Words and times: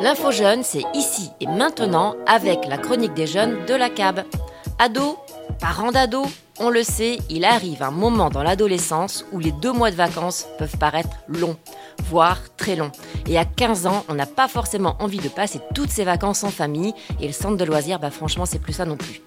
L'info 0.00 0.30
jeune, 0.30 0.62
c'est 0.62 0.84
ici 0.94 1.30
et 1.40 1.46
maintenant 1.46 2.14
avec 2.26 2.66
la 2.66 2.78
chronique 2.78 3.14
des 3.14 3.26
jeunes 3.26 3.66
de 3.66 3.74
la 3.74 3.90
CAB. 3.90 4.24
Ados, 4.78 5.16
parents 5.60 5.92
d'ados, 5.92 6.26
on 6.58 6.70
le 6.70 6.82
sait, 6.82 7.18
il 7.28 7.44
arrive 7.44 7.82
un 7.82 7.90
moment 7.90 8.30
dans 8.30 8.42
l'adolescence 8.42 9.26
où 9.32 9.38
les 9.38 9.52
deux 9.52 9.72
mois 9.72 9.90
de 9.90 9.96
vacances 9.96 10.46
peuvent 10.58 10.78
paraître 10.78 11.16
longs 11.28 11.56
voire 12.10 12.38
très 12.56 12.76
long. 12.76 12.90
Et 13.30 13.38
à 13.38 13.44
15 13.44 13.86
ans, 13.86 14.04
on 14.08 14.14
n'a 14.14 14.26
pas 14.26 14.48
forcément 14.48 14.96
envie 14.98 15.20
de 15.20 15.28
passer 15.28 15.60
toutes 15.72 15.90
ses 15.90 16.02
vacances 16.02 16.42
en 16.42 16.50
famille, 16.50 16.92
et 17.20 17.28
le 17.28 17.32
centre 17.32 17.56
de 17.56 17.64
loisirs, 17.64 18.00
bah 18.00 18.10
franchement, 18.10 18.44
c'est 18.44 18.58
plus 18.58 18.72
ça 18.72 18.84
non 18.84 18.96
plus. 18.96 19.22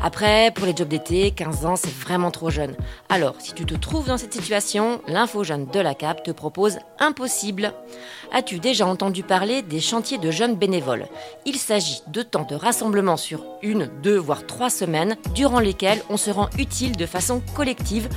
Après, 0.00 0.52
pour 0.54 0.64
les 0.64 0.76
jobs 0.76 0.86
d'été, 0.86 1.32
15 1.32 1.66
ans, 1.66 1.74
c'est 1.74 1.92
vraiment 1.92 2.30
trop 2.30 2.50
jeune. 2.50 2.76
Alors, 3.08 3.34
si 3.40 3.54
tu 3.54 3.66
te 3.66 3.74
trouves 3.74 4.06
dans 4.06 4.16
cette 4.16 4.32
situation, 4.32 5.02
l'info 5.08 5.42
jeune 5.42 5.66
de 5.66 5.80
la 5.80 5.96
CAP 5.96 6.22
te 6.22 6.30
propose 6.30 6.78
Impossible. 7.00 7.72
As-tu 8.32 8.60
déjà 8.60 8.86
entendu 8.86 9.24
parler 9.24 9.62
des 9.62 9.80
chantiers 9.80 10.18
de 10.18 10.30
jeunes 10.30 10.54
bénévoles? 10.54 11.08
Il 11.44 11.56
s'agit 11.56 12.02
de 12.06 12.22
temps 12.22 12.46
de 12.48 12.54
rassemblement 12.54 13.16
sur 13.16 13.44
une, 13.62 13.90
deux, 14.04 14.18
voire 14.18 14.46
trois 14.46 14.70
semaines, 14.70 15.16
durant 15.34 15.58
lesquels 15.58 16.02
on 16.10 16.16
se 16.16 16.30
rend 16.30 16.48
utile 16.58 16.96
de 16.96 17.06
façon 17.06 17.42
collective 17.56 18.08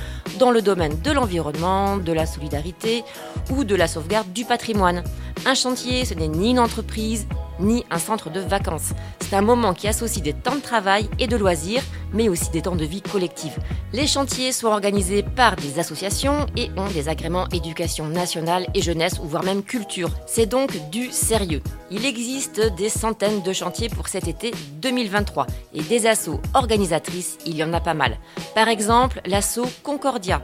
dans 0.42 0.50
le 0.50 0.60
domaine 0.60 1.00
de 1.02 1.12
l'environnement, 1.12 1.98
de 1.98 2.12
la 2.12 2.26
solidarité 2.26 3.04
ou 3.50 3.62
de 3.62 3.76
la 3.76 3.86
sauvegarde 3.86 4.32
du 4.32 4.44
patrimoine. 4.44 5.04
Un 5.46 5.54
chantier, 5.54 6.04
ce 6.04 6.14
n'est 6.14 6.26
ni 6.26 6.50
une 6.50 6.58
entreprise, 6.58 7.28
ni 7.62 7.84
un 7.90 7.98
centre 7.98 8.30
de 8.30 8.40
vacances. 8.40 8.92
C'est 9.20 9.36
un 9.36 9.42
moment 9.42 9.74
qui 9.74 9.88
associe 9.88 10.22
des 10.22 10.34
temps 10.34 10.56
de 10.56 10.60
travail 10.60 11.08
et 11.18 11.26
de 11.26 11.36
loisirs, 11.36 11.82
mais 12.12 12.28
aussi 12.28 12.50
des 12.50 12.62
temps 12.62 12.76
de 12.76 12.84
vie 12.84 13.02
collective. 13.02 13.56
Les 13.92 14.06
chantiers 14.06 14.52
sont 14.52 14.66
organisés 14.66 15.22
par 15.22 15.56
des 15.56 15.78
associations 15.78 16.46
et 16.56 16.70
ont 16.76 16.88
des 16.88 17.08
agréments 17.08 17.48
éducation 17.52 18.08
nationale 18.08 18.66
et 18.74 18.82
jeunesse, 18.82 19.18
ou 19.22 19.26
voire 19.26 19.44
même 19.44 19.62
culture. 19.62 20.10
C'est 20.26 20.46
donc 20.46 20.90
du 20.90 21.10
sérieux. 21.10 21.62
Il 21.90 22.04
existe 22.04 22.60
des 22.76 22.88
centaines 22.88 23.42
de 23.42 23.52
chantiers 23.52 23.88
pour 23.88 24.08
cet 24.08 24.28
été 24.28 24.52
2023 24.80 25.46
et 25.74 25.82
des 25.82 26.06
assos 26.06 26.40
organisatrices, 26.54 27.38
il 27.46 27.56
y 27.56 27.64
en 27.64 27.72
a 27.72 27.80
pas 27.80 27.94
mal. 27.94 28.18
Par 28.54 28.68
exemple, 28.68 29.20
l'asso 29.26 29.62
Concordia. 29.82 30.42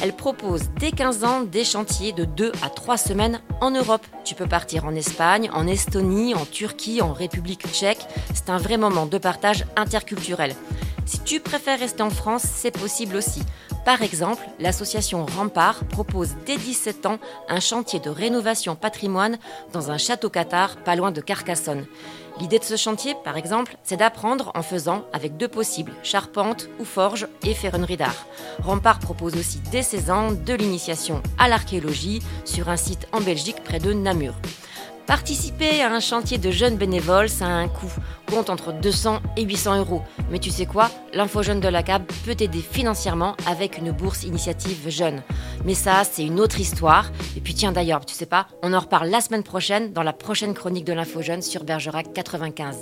Elle 0.00 0.12
propose 0.12 0.70
dès 0.78 0.92
15 0.92 1.24
ans 1.24 1.40
des 1.42 1.64
chantiers 1.64 2.12
de 2.12 2.24
2 2.24 2.52
à 2.62 2.70
3 2.70 2.96
semaines 2.96 3.40
en 3.60 3.72
Europe. 3.72 4.06
Tu 4.24 4.36
peux 4.36 4.46
partir 4.46 4.84
en 4.84 4.94
Espagne, 4.94 5.50
en 5.52 5.66
Estonie, 5.66 6.34
en 6.34 6.44
Turquie, 6.44 7.02
en 7.02 7.12
République 7.12 7.66
tchèque. 7.66 8.06
C'est 8.32 8.50
un 8.50 8.58
vrai 8.58 8.76
moment 8.76 9.06
de 9.06 9.18
partage 9.18 9.64
interculturel. 9.76 10.54
Si 11.08 11.20
tu 11.20 11.40
préfères 11.40 11.78
rester 11.78 12.02
en 12.02 12.10
France, 12.10 12.42
c'est 12.42 12.70
possible 12.70 13.16
aussi. 13.16 13.40
Par 13.86 14.02
exemple, 14.02 14.42
l'association 14.60 15.24
Rempart 15.24 15.86
propose 15.86 16.36
dès 16.44 16.58
17 16.58 17.06
ans 17.06 17.18
un 17.48 17.60
chantier 17.60 17.98
de 17.98 18.10
rénovation 18.10 18.76
patrimoine 18.76 19.38
dans 19.72 19.90
un 19.90 19.96
château 19.96 20.28
cathare 20.28 20.76
pas 20.76 20.96
loin 20.96 21.10
de 21.10 21.22
Carcassonne. 21.22 21.86
L'idée 22.40 22.58
de 22.58 22.64
ce 22.64 22.76
chantier, 22.76 23.14
par 23.24 23.38
exemple, 23.38 23.78
c'est 23.84 23.96
d'apprendre 23.96 24.52
en 24.54 24.60
faisant 24.62 25.06
avec 25.14 25.38
deux 25.38 25.48
possibles, 25.48 25.92
charpente 26.02 26.68
ou 26.78 26.84
forge 26.84 27.26
et 27.42 27.54
ferronnerie 27.54 27.96
d'art. 27.96 28.26
Rempart 28.62 28.98
propose 28.98 29.34
aussi 29.34 29.60
dès 29.72 29.82
16 29.82 30.10
ans 30.10 30.32
de 30.32 30.52
l'initiation 30.52 31.22
à 31.38 31.48
l'archéologie 31.48 32.20
sur 32.44 32.68
un 32.68 32.76
site 32.76 33.08
en 33.12 33.22
Belgique 33.22 33.64
près 33.64 33.78
de 33.78 33.94
Namur. 33.94 34.34
Participer 35.08 35.80
à 35.80 35.90
un 35.90 36.00
chantier 36.00 36.36
de 36.36 36.50
jeunes 36.50 36.76
bénévoles, 36.76 37.30
ça 37.30 37.46
a 37.46 37.48
un 37.48 37.68
coût, 37.68 37.90
compte 38.30 38.50
entre 38.50 38.74
200 38.74 39.20
et 39.38 39.42
800 39.42 39.78
euros. 39.78 40.02
Mais 40.30 40.38
tu 40.38 40.50
sais 40.50 40.66
quoi? 40.66 40.90
L'info 41.14 41.42
jeune 41.42 41.60
de 41.60 41.68
la 41.68 41.82
CAB 41.82 42.04
peut 42.26 42.34
t'aider 42.34 42.60
financièrement 42.60 43.34
avec 43.46 43.78
une 43.78 43.90
bourse 43.90 44.24
initiative 44.24 44.90
jeune. 44.90 45.22
Mais 45.64 45.72
ça, 45.72 46.04
c'est 46.04 46.26
une 46.26 46.38
autre 46.38 46.60
histoire. 46.60 47.10
Et 47.38 47.40
puis 47.40 47.54
tiens 47.54 47.72
d'ailleurs, 47.72 48.04
tu 48.04 48.12
sais 48.12 48.26
pas, 48.26 48.48
on 48.62 48.74
en 48.74 48.80
reparle 48.80 49.08
la 49.08 49.22
semaine 49.22 49.44
prochaine 49.44 49.94
dans 49.94 50.02
la 50.02 50.12
prochaine 50.12 50.52
chronique 50.52 50.84
de 50.84 50.92
l'info 50.92 51.22
jeune 51.22 51.40
sur 51.40 51.64
Bergerac 51.64 52.12
95. 52.12 52.76